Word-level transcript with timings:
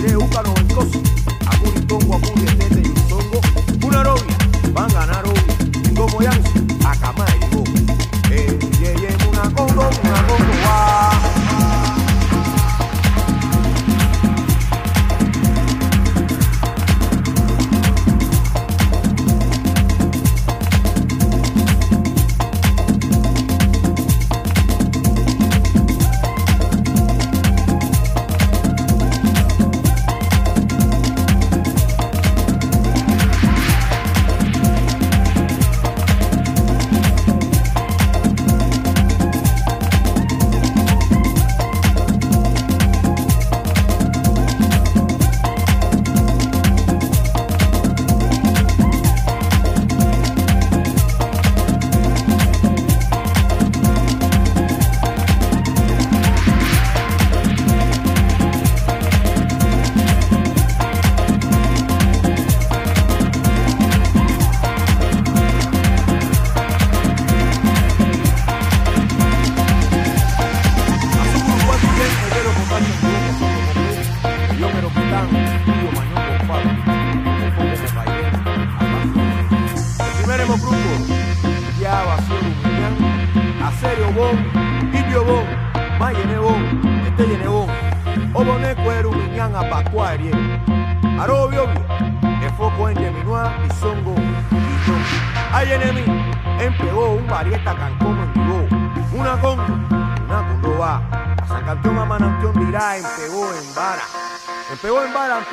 Iré 0.00 0.16
húcaro 0.16 0.54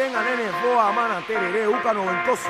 Atenga, 0.08 0.24
Nene, 0.24 0.52
Foa, 0.62 0.88
Amana, 0.88 1.22
Tereré, 1.28 1.68
Úcano, 1.68 2.06
Ventoso, 2.06 2.48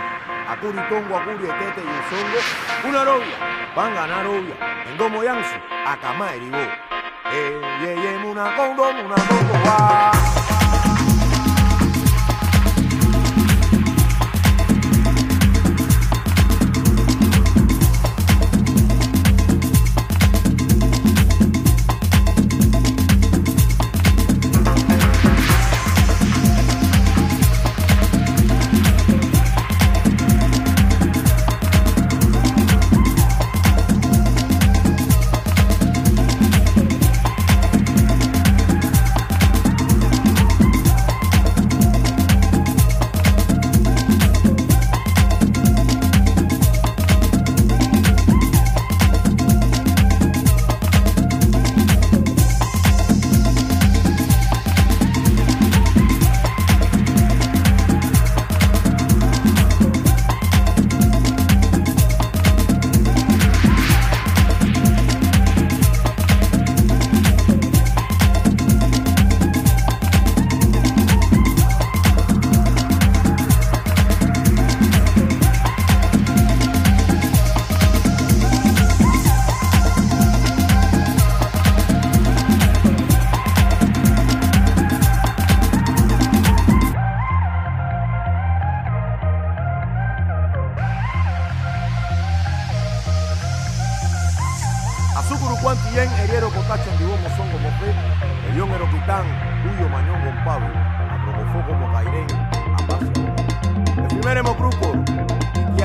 Acuri, 0.48 0.78
Tongo, 0.90 1.18
Acuri, 1.18 1.48
Tete 1.48 1.82
y 1.82 1.90
Esongo, 2.06 2.40
una 2.88 3.04
novia, 3.04 3.74
van 3.76 3.94
a 3.94 3.96
ganar 3.96 4.28
obvia, 4.28 4.56
en 4.86 4.98
Domo 4.98 5.24
Yanzo, 5.24 5.56
Acamá, 5.86 6.36
Eribó. 6.36 6.58
Eh, 6.58 7.62
eh, 7.82 7.96
eh, 7.98 8.26
una 8.26 8.56
congo, 8.56 8.90
una 8.90 9.16
congo, 9.16 9.54
va. 9.66 10.37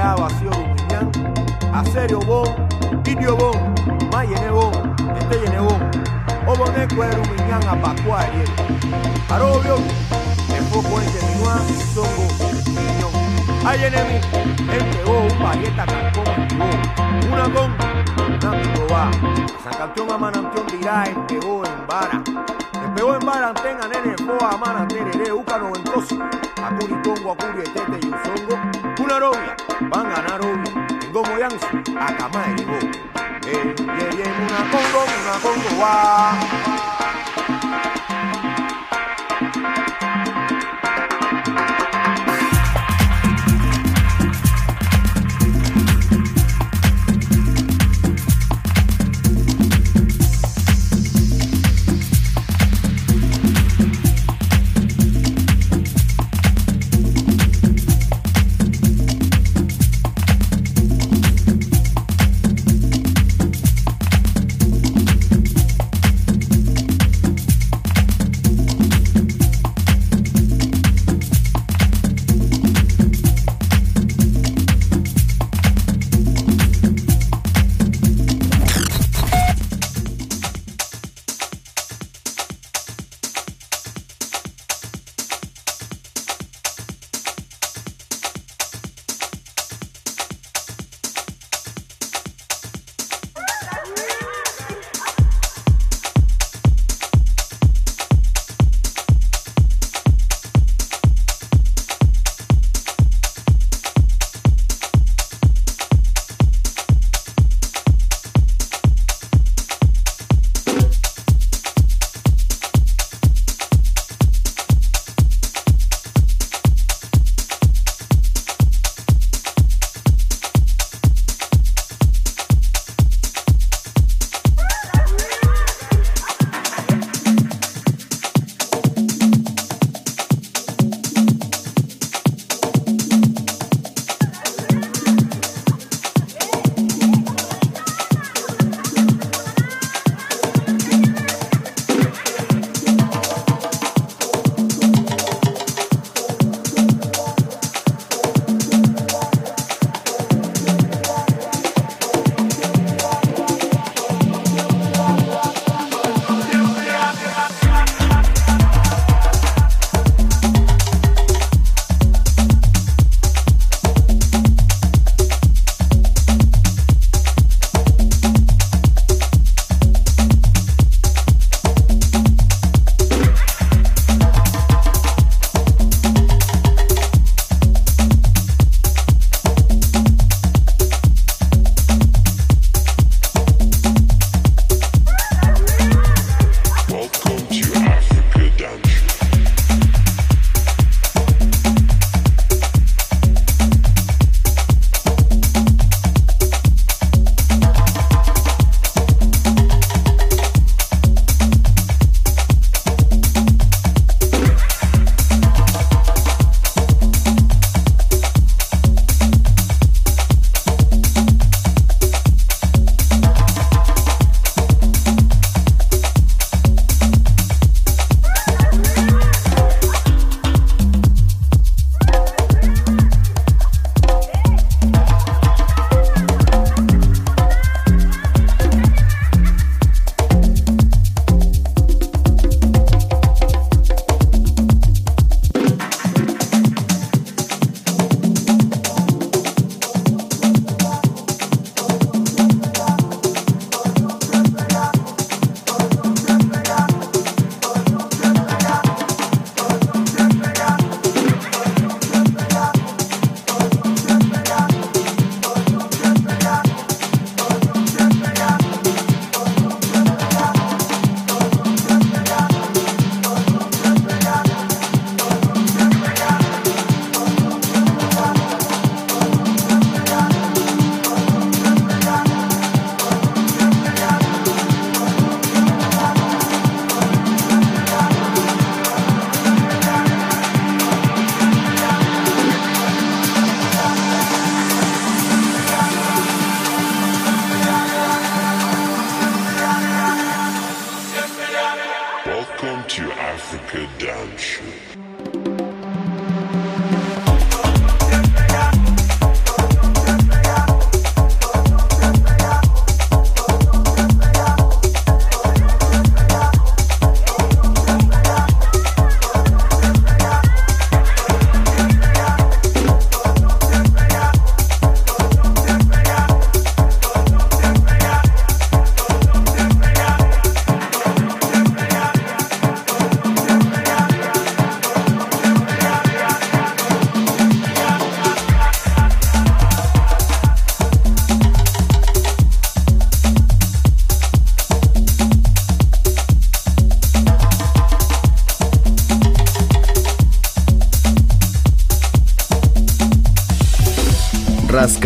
Ea 0.02 0.16
Bacio 0.16 0.50
Dumiñán, 0.50 1.12
Acerio 1.72 2.18
Bon, 2.18 2.44
Idio 3.06 3.36
Bon, 3.36 3.54
Mayene 4.10 4.50
Bon, 4.50 4.72
Esteyene 5.16 5.60
Bon, 5.60 5.80
Oboneco 6.44 7.04
Erumiñán, 7.04 7.62
Apacua 7.68 8.22
Ariel, 8.22 8.50
Arobio, 9.30 9.76
Enfoco 10.48 11.00
Enteminua, 11.00 11.60
Songo, 11.94 12.26
Piñón, 12.64 13.12
Ayenemi, 13.64 14.18
Entego, 14.72 15.28
Parieta, 15.40 15.86
Cancón, 15.86 16.48
Tibó, 16.48 17.32
Una 17.32 17.44
Con, 17.54 17.76
Námico 18.40 18.92
Va, 18.92 19.08
San 19.62 19.74
Campeón, 19.74 20.10
Amanampión, 20.10 20.66
Dirá, 20.66 21.04
Entego, 21.06 21.62
en 21.64 21.86
Vara, 21.86 22.20
este 22.26 22.84
Empegó 22.86 23.14
en 23.14 23.24
Vara, 23.24 23.50
Antena, 23.50 23.86
Nene, 23.86 24.16
Foa, 24.16 24.50
Amana, 24.50 24.88
Terere, 24.88 25.32
Uca, 25.32 25.58
Noventoso, 25.58 26.18
Acuri, 26.60 26.94
Congo, 27.04 27.32
Acuri, 27.34 27.60
Etete 27.60 28.04
y 28.04 28.08
Usongo, 28.08 28.71
Robia, 29.20 29.56
van 29.90 30.06
a 30.06 30.14
ganar 30.14 30.40
obvio. 30.40 30.86
Tengo 31.00 31.22
moyanzo, 31.24 31.66
acá 31.98 32.30
y 32.48 32.54
digo. 32.54 32.78
Eh, 33.46 33.74
yeah, 33.76 34.10
yeah, 34.10 34.32
una 34.48 34.70
congo, 34.70 35.04
una 35.04 35.38
congo, 35.42 35.80
va. 35.80 36.91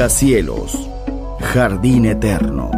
Rascacielos, 0.07 0.89
jardín 1.41 2.07
eterno, 2.07 2.71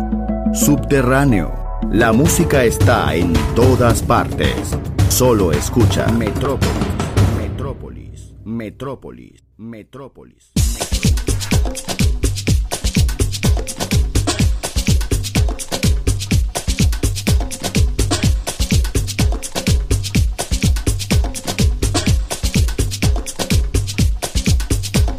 subterráneo. 0.54 1.52
La 1.90 2.14
música 2.14 2.64
está 2.64 3.14
en 3.14 3.34
todas 3.54 4.02
partes. 4.02 4.74
Solo 5.10 5.52
escucha 5.52 6.06
Metrópolis, 6.10 6.72
Metrópolis, 7.36 8.34
Metrópolis, 8.46 9.44
Metrópolis. 9.58 10.52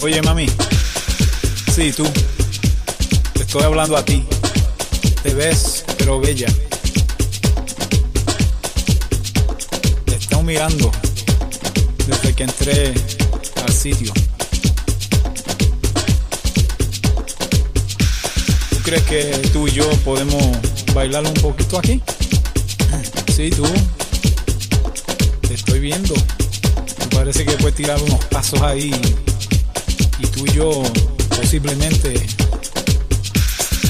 Oye, 0.01 0.21
mami. 0.23 0.47
Sí, 1.79 1.93
tú. 1.93 2.03
Te 3.35 3.43
estoy 3.43 3.63
hablando 3.63 3.95
a 3.95 4.03
ti. 4.03 4.25
Te 5.23 5.33
ves, 5.33 5.85
pero 5.97 6.19
bella. 6.19 6.47
Te 10.03 10.15
estado 10.15 10.43
mirando 10.43 10.91
desde 12.05 12.35
que 12.35 12.43
entré 12.43 12.93
al 13.65 13.71
sitio. 13.71 14.11
¿Tú 18.71 18.77
crees 18.83 19.03
que 19.03 19.49
tú 19.53 19.65
y 19.69 19.71
yo 19.71 19.89
podemos 20.03 20.43
bailar 20.93 21.25
un 21.25 21.33
poquito 21.35 21.79
aquí? 21.79 22.01
Sí, 23.33 23.51
tú. 23.51 23.63
Te 25.47 25.53
estoy 25.53 25.79
viendo. 25.79 26.13
Me 26.13 27.05
parece 27.15 27.45
que 27.45 27.53
puedes 27.53 27.77
tirar 27.77 28.01
unos 28.01 28.25
pasos 28.25 28.61
ahí 28.63 28.91
y 30.19 30.27
tú 30.27 30.45
y 30.45 30.51
yo 30.51 30.83
posiblemente 31.49 32.13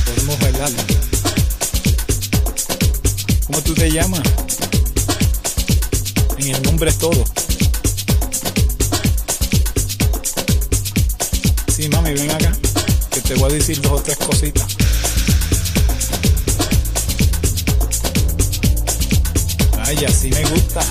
podemos 0.05 0.39
bailar. 0.39 0.71
¿Cómo 3.47 3.61
tú 3.63 3.73
te 3.73 3.91
llamas? 3.91 4.21
En 6.37 6.55
el 6.55 6.63
nombre 6.63 6.89
es 6.89 6.97
todo. 6.97 7.25
Sí, 11.67 11.89
mami, 11.89 12.13
ven 12.13 12.31
acá, 12.31 12.55
que 13.11 13.19
te 13.19 13.35
voy 13.35 13.51
a 13.51 13.53
decir 13.55 13.81
dos 13.81 13.91
o 13.91 14.03
tres 14.03 14.17
cositas. 14.19 14.65
Ay, 19.83 20.05
así 20.05 20.29
me 20.29 20.45
gusta. 20.45 20.81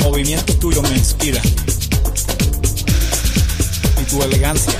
Los 0.00 0.12
movimientos 0.12 0.58
tuyos 0.58 0.82
me 0.82 0.96
inspiran. 0.96 1.42
Y 4.00 4.04
tu 4.04 4.22
elegancia. 4.22 4.72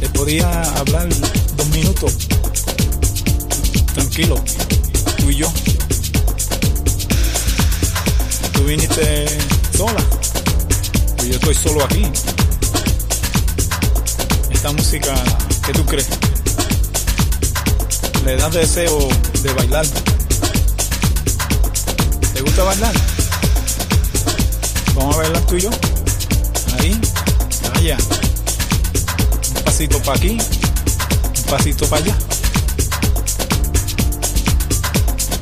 Te 0.00 0.08
podía 0.08 0.62
hablar 0.78 1.06
dos 1.56 1.68
minutos. 1.68 2.14
Tranquilo. 3.94 4.42
Tú 5.18 5.30
y 5.30 5.36
yo. 5.36 5.52
Tú 8.52 8.64
viniste 8.64 9.26
sola. 9.76 10.02
Y 11.24 11.28
yo 11.28 11.34
estoy 11.34 11.54
solo 11.54 11.84
aquí. 11.84 12.06
Esta 14.50 14.72
música, 14.72 15.14
¿qué 15.66 15.72
tú 15.72 15.84
crees? 15.84 16.08
Le 18.28 18.36
das 18.36 18.52
deseo 18.52 19.08
de 19.42 19.52
bailar. 19.54 19.86
¿Te 22.34 22.42
gusta 22.42 22.62
bailar? 22.62 22.92
Vamos 24.94 25.14
a 25.14 25.18
bailar 25.20 25.46
tú 25.46 25.56
y 25.56 25.60
yo. 25.62 25.70
Ahí, 26.78 27.00
allá. 27.74 27.96
Un 29.56 29.62
pasito 29.64 29.98
para 30.02 30.18
aquí, 30.18 30.36
un 30.36 31.44
pasito 31.44 31.88
para 31.88 32.04
allá. 32.04 32.18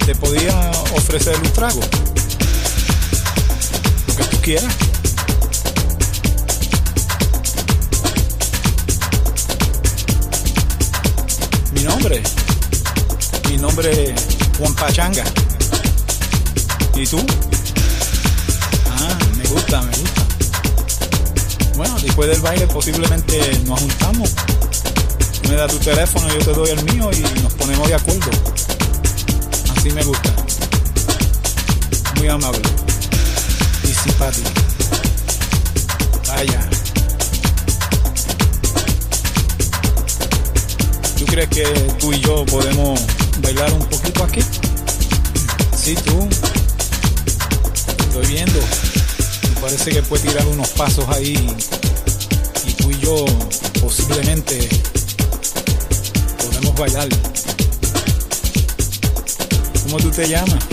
Te 0.07 0.14
podía 0.14 0.70
ofrecer 0.94 1.37
un 1.42 1.53
trago. 1.53 1.81
Lo 4.07 4.14
que 4.14 4.25
tú 4.27 4.40
quieras. 4.42 4.75
Mi 11.72 11.83
nombre 11.83 12.22
mi 13.48 13.56
nombre 13.59 14.11
es 14.11 14.20
Juan 14.59 14.74
Pachanga. 14.74 15.24
¿Y 16.94 17.06
tú? 17.06 17.18
Ah, 18.90 19.18
me 19.37 19.48
gusta, 19.48 19.82
me 19.82 19.90
gusta. 19.90 20.22
Bueno, 21.76 21.98
después 22.00 22.28
del 22.30 22.40
baile 22.40 22.66
posiblemente 22.66 23.59
nos 23.66 23.80
juntamos. 23.80 24.35
Me 25.48 25.54
das 25.54 25.70
tu 25.70 25.78
teléfono, 25.78 26.28
yo 26.28 26.38
te 26.38 26.52
doy 26.52 26.70
el 26.70 26.85
mío 26.85 27.11
y 27.12 27.42
nos 27.42 27.52
ponemos 27.54 27.88
de 27.88 27.94
acuerdo. 27.94 28.30
Así 29.76 29.90
me 29.90 30.02
gusta. 30.02 30.35
Muy 32.16 32.28
amable. 32.28 32.62
Y 33.85 33.88
simpático. 33.88 34.50
Vaya. 36.28 36.68
¿Tú 41.18 41.24
crees 41.26 41.48
que 41.48 41.64
tú 41.98 42.12
y 42.12 42.20
yo 42.20 42.44
podemos 42.46 43.00
bailar 43.40 43.72
un 43.72 43.85
poquito 43.87 44.25
aquí? 44.25 44.40
Sí, 45.77 45.94
tú. 45.94 46.29
Estoy 48.09 48.27
viendo. 48.27 48.61
Me 49.55 49.61
parece 49.61 49.90
que 49.90 50.03
puedes 50.03 50.27
tirar 50.27 50.46
unos 50.46 50.68
pasos 50.70 51.07
ahí. 51.09 51.35
Y 52.66 52.72
tú 52.72 52.90
y 52.90 52.99
yo 52.99 53.25
posiblemente 53.81 54.68
podemos 56.38 56.75
bailar. 56.77 57.09
¿Cómo 59.85 59.99
tú 59.99 60.11
te 60.11 60.29
llamas? 60.29 60.64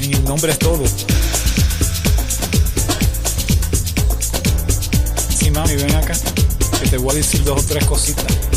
En 0.00 0.14
el 0.14 0.24
nombre 0.24 0.52
es 0.52 0.58
todo. 0.58 0.84
Sí, 5.38 5.50
mami, 5.50 5.74
ven 5.76 5.94
acá. 5.94 6.14
Que 6.80 6.88
te 6.88 6.96
voy 6.96 7.12
a 7.12 7.14
decir 7.14 7.44
dos 7.44 7.62
o 7.62 7.66
tres 7.66 7.84
cositas. 7.84 8.51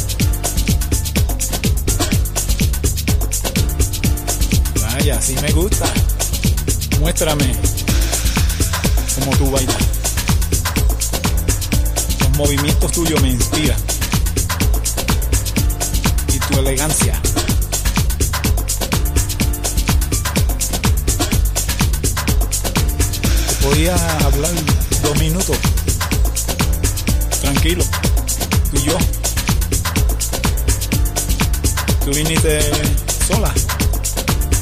Sí 5.06 5.36
me 5.40 5.52
gusta. 5.52 5.86
Muéstrame 7.00 7.56
cómo 9.14 9.38
tú 9.38 9.52
bailas. 9.52 9.78
Los 12.22 12.38
movimientos 12.38 12.92
tuyos 12.92 13.22
me 13.22 13.30
inspiran. 13.30 13.78
Y 16.34 16.40
tu 16.40 16.58
elegancia. 16.58 17.22
Te 23.48 23.56
podía 23.64 23.96
hablar 24.26 24.52
dos 25.04 25.20
minutos. 25.20 25.58
Tranquilo. 27.42 27.86
Tú 28.72 28.78
y 28.78 28.86
yo. 28.86 28.98
Tú 32.06 32.12
viniste 32.12 32.60
sola. 33.28 33.54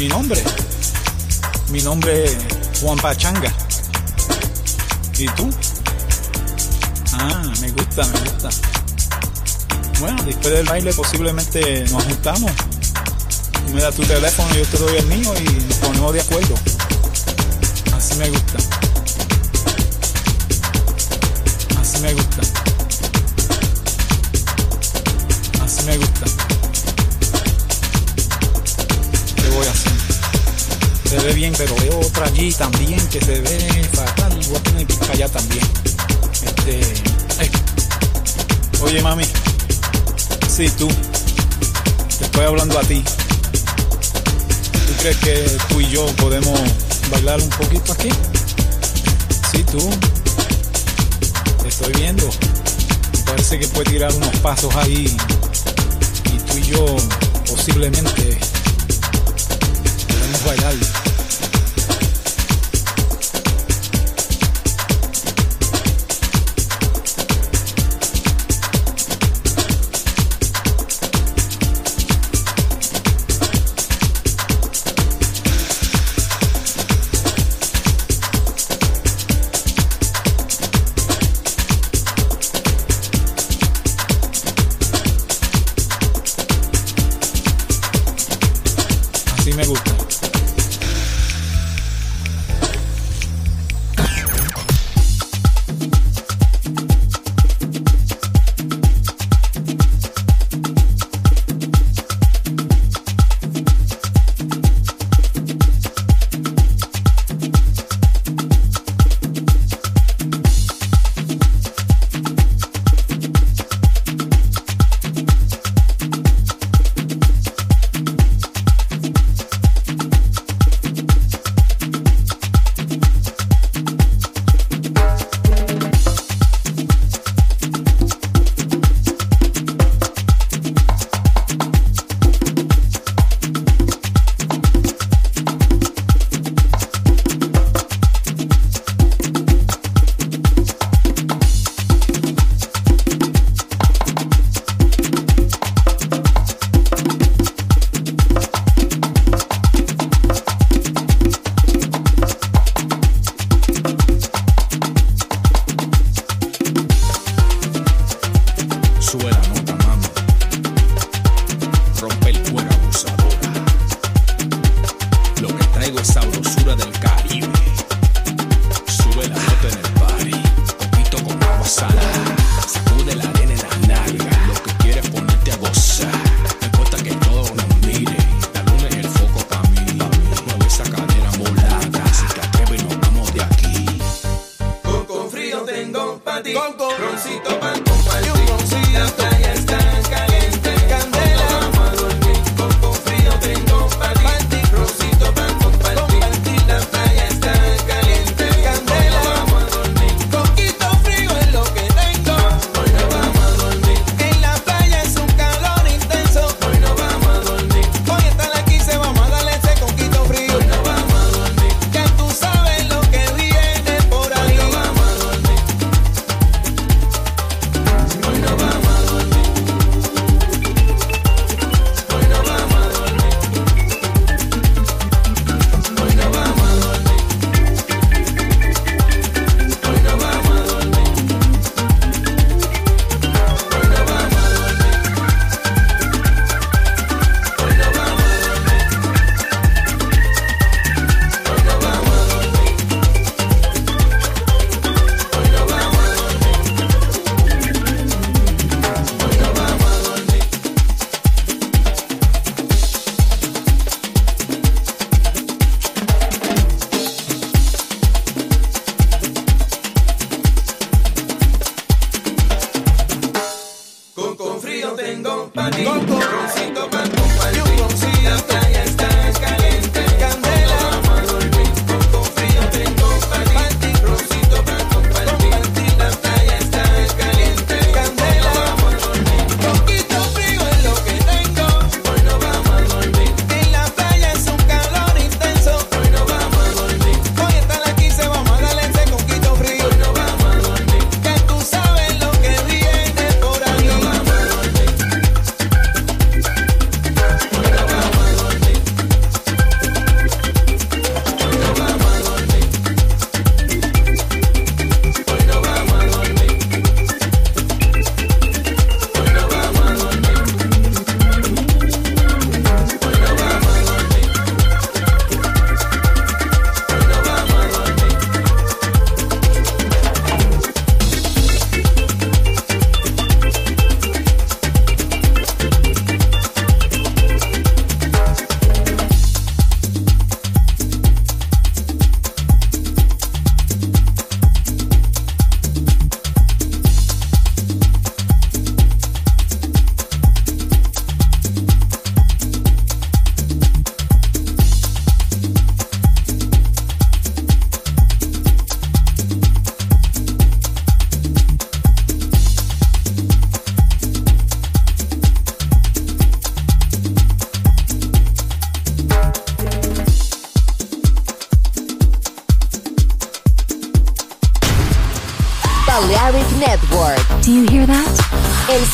Mi 0.00 0.08
nombre. 0.08 0.42
Mi 1.68 1.82
nombre 1.82 2.24
es 2.24 2.38
Juan 2.80 2.96
Pachanga. 2.96 3.52
¿Y 5.18 5.26
tú? 5.26 5.50
Ah, 7.12 7.52
me 7.60 7.70
gusta, 7.70 8.06
me 8.06 8.18
gusta. 8.20 8.48
Bueno, 10.00 10.22
después 10.22 10.54
del 10.54 10.66
baile 10.66 10.94
posiblemente 10.94 11.84
nos 11.90 12.02
juntamos. 12.04 12.50
Me 13.74 13.82
das 13.82 13.94
tu 13.94 14.02
teléfono, 14.04 14.48
yo 14.54 14.64
te 14.64 14.78
doy 14.78 14.96
el 14.96 15.06
mío 15.06 15.34
y 15.38 15.44
nos 15.68 15.76
ponemos 15.76 16.14
de 16.14 16.20
acuerdo. 16.22 16.54
Así 17.94 18.14
me 18.14 18.30
gusta. 18.30 18.89
bien, 31.40 31.54
pero 31.56 31.74
veo 31.76 32.00
otra 32.00 32.26
allí 32.26 32.52
también 32.52 33.00
que 33.08 33.18
se 33.18 33.40
ve 33.40 33.88
fatal. 33.94 34.38
Voy 34.46 34.56
a 34.56 34.62
tener 34.62 34.86
que 34.86 35.12
allá 35.12 35.26
también. 35.30 35.64
Este. 36.44 36.80
Eh. 36.80 37.50
Oye, 38.82 39.00
mami. 39.00 39.24
Sí, 40.54 40.68
tú. 40.76 40.86
Te 42.18 42.24
estoy 42.26 42.44
hablando 42.44 42.78
a 42.78 42.82
ti. 42.82 43.02
¿Tú 44.86 44.92
crees 45.00 45.16
que 45.16 45.58
tú 45.70 45.80
y 45.80 45.88
yo 45.88 46.04
podemos 46.16 46.60
bailar 47.10 47.40
un 47.40 47.48
poquito 47.48 47.94
aquí? 47.94 48.10
Sí, 49.50 49.64
tú. 49.64 49.90
Te 51.62 51.68
estoy 51.68 51.92
viendo. 51.94 52.28
Parece 53.24 53.58
que 53.58 53.66
puedes 53.68 53.90
tirar 53.90 54.12
unos 54.14 54.36
pasos 54.40 54.76
ahí. 54.76 55.16
Y 56.34 56.38
tú 56.38 56.58
y 56.58 56.62
yo 56.66 56.96
posiblemente 57.46 58.38
podemos 60.06 60.44
bailar. 60.44 60.99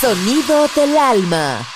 Sonido 0.06 0.68
del 0.76 0.96
alma. 0.96 1.75